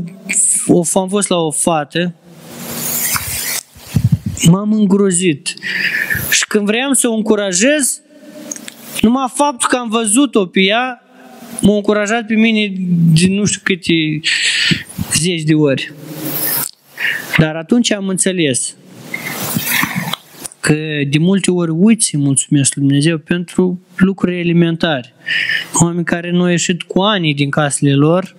[0.66, 2.14] o am fost la o fată,
[4.50, 5.54] m-am îngrozit.
[6.30, 8.00] Și când vreau să o încurajez,
[9.00, 11.00] numai faptul că am văzut-o pe ea,
[11.61, 12.72] m-a încurajat pe mine
[13.12, 14.20] din nu știu câte
[15.16, 15.92] zeci de ori.
[17.37, 18.76] Dar atunci am înțeles
[20.61, 20.74] că
[21.09, 25.14] de multe ori uiți să mulțumesc Lui Dumnezeu pentru lucruri elementare.
[25.72, 28.37] Oameni care nu au ieșit cu ani din casele lor,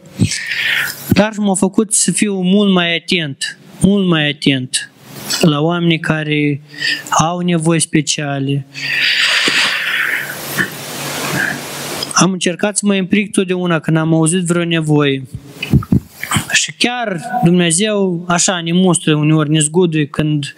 [1.10, 4.92] dar m-au făcut să fiu mult mai atent, mult mai atent
[5.42, 6.62] la oamenii care
[7.10, 8.66] au nevoi speciale.
[12.14, 15.24] Am încercat să mă implic totdeauna când am auzit vreo nevoie.
[16.58, 20.56] Și chiar Dumnezeu așa ne mustră uneori, ne zguduie când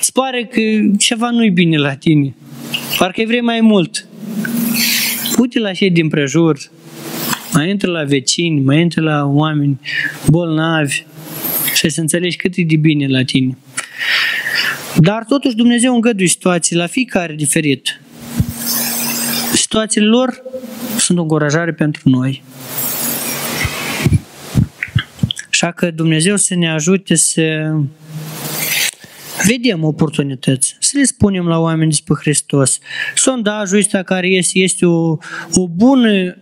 [0.00, 0.60] îți pare că
[0.98, 2.34] ceva nu-i bine la tine.
[2.98, 4.06] Parcă vrei mai mult.
[5.38, 6.58] Uite la cei din prejur,
[7.52, 9.80] mai intră la vecini, mai intră la oameni
[10.26, 11.04] bolnavi
[11.74, 13.56] și să înțelegi cât e de bine la tine.
[14.96, 18.00] Dar totuși Dumnezeu îngăduie situații la fiecare diferit.
[19.52, 20.42] Situațiile lor
[20.98, 22.42] sunt o încurajare pentru noi.
[25.62, 27.72] Așa că Dumnezeu să ne ajute să
[29.46, 32.78] vedem oportunități, să le spunem la oameni despre Hristos.
[33.14, 35.16] Sondajul ăsta care este, este o,
[35.52, 36.36] o bună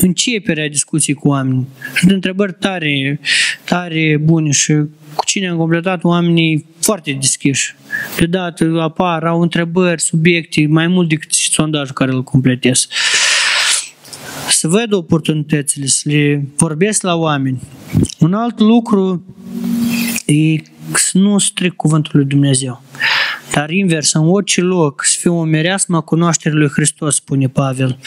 [0.00, 1.66] începere a discuției cu oameni.
[1.96, 3.20] Sunt întrebări tare,
[3.64, 4.72] tare bune și
[5.14, 7.74] cu cine am completat oamenii foarte deschiși.
[8.18, 12.86] Deodată apar, au întrebări, subiecte, mai mult decât sondajul care îl completez.
[14.48, 17.60] Să văd oportunitățile, să le vorbesc la oameni.
[18.20, 19.24] Un alt lucru
[20.26, 20.56] e
[20.94, 22.82] să nu stric cuvântul lui Dumnezeu.
[23.52, 27.98] Dar invers, în orice loc, să fie o mereasmă cunoașterii lui Hristos, spune Pavel.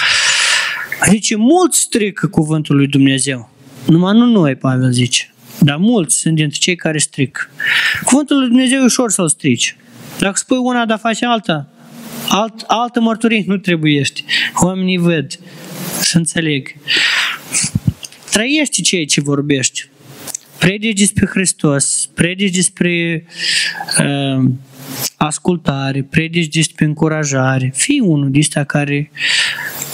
[1.10, 3.50] Zice, mult strică cuvântul lui Dumnezeu.
[3.86, 7.50] Numai nu noi, Pavel zice, dar mulți sunt dintre cei care stric.
[8.04, 9.76] Cuvântul lui Dumnezeu e ușor să-l strici.
[10.20, 11.68] Dacă spui una, dar faci alta,
[12.30, 14.22] alt, altă mărturie nu trebuiește.
[14.62, 15.40] Oamenii văd,
[16.02, 16.76] să înțeleg.
[18.32, 19.92] Trăiește ceea ce vorbești.
[20.64, 23.26] Predici despre Hristos, predici despre
[24.00, 24.52] uh,
[25.18, 27.72] ascultare, predici despre încurajare.
[27.76, 29.12] Fii unul din care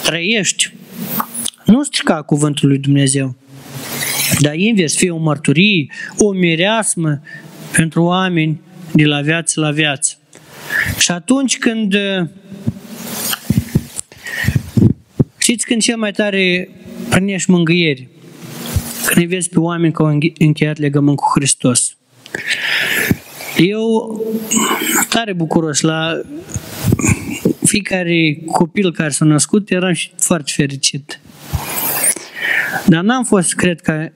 [0.04, 0.74] trăiești.
[1.66, 3.36] Nu strica cuvântul lui Dumnezeu.
[4.40, 7.22] Dar invers, fie o mărturie, o mireasmă
[7.72, 8.62] pentru oameni
[8.94, 10.16] de la viață la viață.
[11.00, 11.96] Și atunci când
[15.38, 16.70] știți când cel mai tare
[17.10, 18.08] prănești mângâieri,
[19.10, 21.98] când îi vezi pe oameni că au încheiat legământ cu Hristos.
[23.58, 24.22] Eu
[25.10, 26.22] tare bucuros la
[27.66, 31.20] fiecare copil care s-a născut, eram și foarte fericit.
[32.86, 34.10] Dar n-am fost, cred că,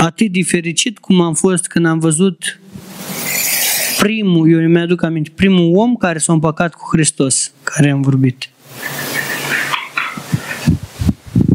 [0.00, 2.60] atât de fericit cum am fost când am văzut
[3.98, 8.48] primul, eu mi-aduc aminte, primul om care s-a împăcat cu Hristos, care am vorbit.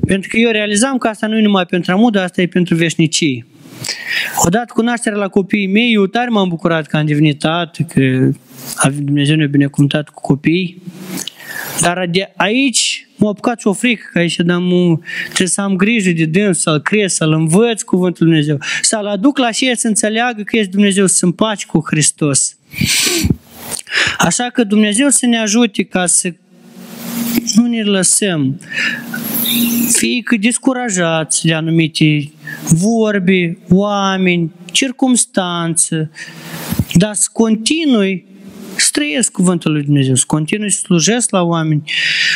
[0.07, 2.75] Pentru că eu realizam că asta nu e numai pentru amul, dar asta e pentru
[2.75, 3.45] veșnicii.
[4.45, 8.31] Odată cu nașterea la copiii mei, eu tare m-am bucurat că am devenit tată, că
[8.89, 10.81] Dumnezeu ne-a binecuvântat cu copii.
[11.81, 16.11] Dar de aici m-a apucat o frică, că aici dar mă, trebuie să am grijă
[16.11, 20.41] de dâns, să-l cresc, să-l învăț cuvântul Lui Dumnezeu, să-l aduc la și să înțeleagă
[20.41, 22.57] că este Dumnezeu, să împaci cu Hristos.
[24.17, 26.33] Așa că Dumnezeu să ne ajute ca să
[27.55, 28.59] nu ne lăsăm
[29.91, 32.31] fie că descurajați de anumite
[32.69, 36.09] vorbe, oameni, circumstanțe,
[36.93, 38.25] dar să continui
[38.77, 41.91] să trăiesc cuvântul lui Dumnezeu, să continui să slujesc la oameni,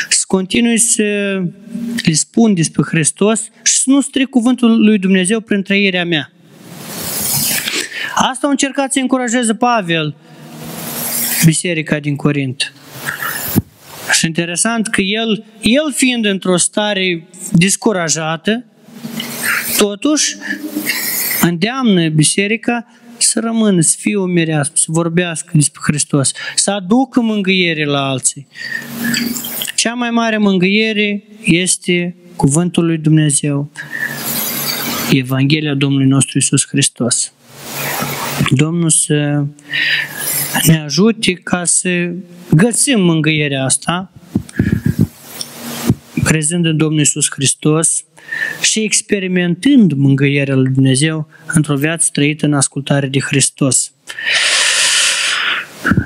[0.10, 1.04] să continui să
[2.04, 6.32] le spun despre Hristos și să nu stric cuvântul lui Dumnezeu prin trăirea mea.
[8.16, 10.16] Asta a încercat să încurajeze Pavel,
[11.46, 12.74] biserica din Corint.
[14.12, 18.66] Și interesant că el, el fiind într-o stare discurajată,
[19.78, 20.36] totuși
[21.42, 22.86] îndeamnă biserica
[23.18, 28.48] să rămână, să fie o mireasmă, să vorbească despre Hristos, să aducă mângâiere la alții.
[29.76, 33.72] Cea mai mare mângâiere este cuvântul lui Dumnezeu,
[35.12, 37.34] Evanghelia Domnului nostru Isus Hristos.
[38.50, 39.46] Domnul să
[40.66, 42.12] ne ajute ca să
[42.52, 44.12] găsim mângâierea asta,
[46.24, 48.04] crezând în Domnul Isus Hristos
[48.62, 53.92] și experimentând mângâierea lui Dumnezeu într-o viață trăită în ascultare de Hristos.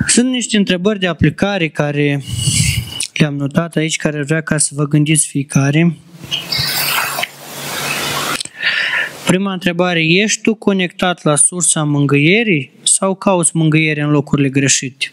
[0.06, 2.22] Sunt niște întrebări de aplicare care
[3.14, 5.96] le-am notat aici, care vrea ca să vă gândiți fiecare.
[9.26, 15.06] Prima întrebare, ești tu conectat la sursa mângâierii sau cauți mângâiere în locurile greșite?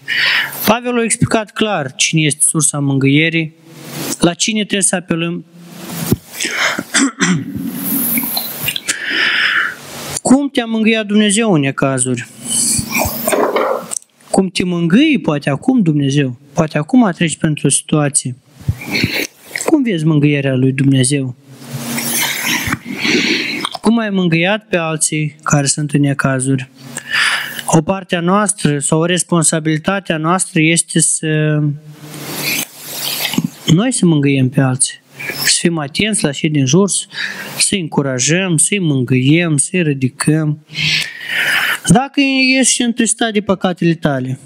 [0.66, 3.54] Pavel a explicat clar cine este sursa mângâierii,
[4.20, 5.46] la cine trebuie să apelăm.
[10.22, 12.28] Cum te-a mângâiat Dumnezeu în cazuri?
[14.30, 16.38] Cum te mângâi poate acum Dumnezeu?
[16.54, 18.36] Poate acum treci pentru o situație.
[19.66, 21.36] Cum vezi mângâierea lui Dumnezeu?
[23.84, 26.70] Cum ai mângâiat pe alții care sunt în necazuri?
[27.66, 31.62] O parte a noastră sau o responsabilitatea noastră este să
[33.68, 35.02] noi să mângâiem pe alții.
[35.46, 36.90] Să fim atenți la cei din jur,
[37.58, 40.66] să-i încurajăm, să-i mângâiem, să-i ridicăm.
[41.88, 42.22] Dacă
[42.60, 44.40] ești întristat de păcatele tale,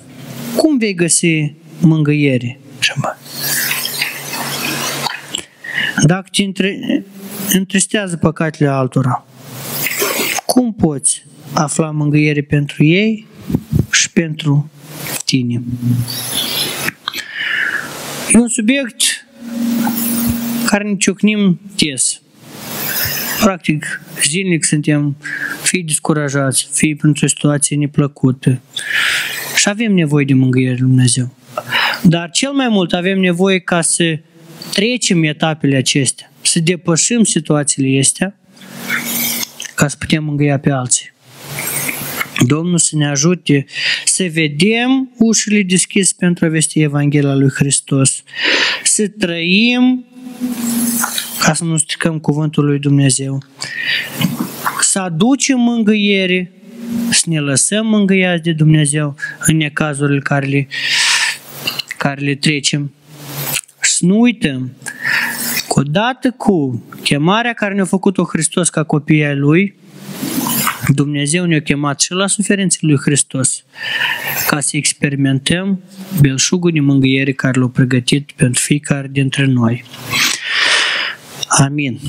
[0.56, 2.60] cum vei găsi mângâiere?
[6.04, 6.44] Dacă te
[7.52, 9.26] întristează păcatele altora,
[10.46, 13.28] cum poți afla mângâiere pentru ei
[13.92, 14.70] și pentru
[15.26, 15.62] tine?
[18.34, 19.02] E un subiect
[20.66, 22.22] care ne ciocnim des.
[23.40, 25.16] Practic, zilnic suntem
[25.64, 28.62] fie descurajați, fie pentru o situație neplăcută.
[29.56, 31.36] Și avem nevoie de mângâiere Lui Dumnezeu.
[32.04, 34.20] Dar cel mai mult avem nevoie ca să
[34.74, 38.40] trecem etapele acestea, să depășim situațiile astea,
[39.76, 41.16] ca să putem mângâia pe alții.
[42.46, 43.66] Domnul să ne ajute
[44.06, 48.24] să vedem ușile deschise pentru a vesti Evanghelia lui Hristos,
[48.84, 50.06] să trăim
[51.40, 53.44] ca să nu stricăm cuvântul lui Dumnezeu,
[54.82, 56.52] să aducem mângâiere,
[57.10, 60.68] să ne lăsăm mângâiați de Dumnezeu în necazurile care le,
[61.98, 62.94] care le trecem.
[63.80, 64.72] Să nu uităm
[65.80, 69.76] Odată cu chemarea care ne-a făcut-o Hristos ca copii ai Lui,
[70.88, 73.64] Dumnezeu ne-a chemat și la suferințele lui Hristos
[74.48, 75.80] ca să experimentăm
[76.22, 79.84] belșugul de mângâiere care l-a pregătit pentru fiecare dintre noi.
[81.48, 82.00] Amin.